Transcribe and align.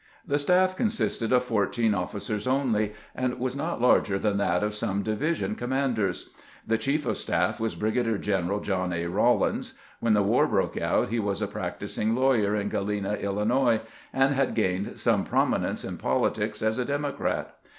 The 0.25 0.39
staff 0.39 0.75
consisted 0.75 1.31
of 1.31 1.43
fourteen 1.43 1.93
officers 1.93 2.47
only, 2.47 2.93
and 3.13 3.37
was 3.39 3.55
not 3.55 3.79
larger 3.79 4.17
than 4.17 4.37
that 4.39 4.63
of 4.63 4.73
some 4.73 5.03
division 5.03 5.53
commanders. 5.53 6.31
The 6.65 6.79
chief 6.79 7.05
of 7.05 7.19
staff 7.19 7.59
was 7.59 7.75
Brigadier 7.75 8.17
general 8.17 8.61
John 8.61 8.93
A. 8.93 9.05
Rawlins. 9.05 9.75
When 9.99 10.15
the 10.15 10.23
war 10.23 10.47
broke 10.47 10.75
out 10.75 11.09
he 11.09 11.19
was 11.19 11.39
a 11.39 11.45
practising 11.47 12.15
lawyer 12.15 12.55
in 12.55 12.67
Galena, 12.69 13.13
Illinois, 13.13 13.81
and 14.11 14.33
had 14.33 14.55
gained 14.55 14.99
some 14.99 15.23
prominence 15.23 15.85
in 15.85 15.99
politics 15.99 16.63
as 16.63 16.79
a 16.79 16.85
Democrat. 16.85 17.55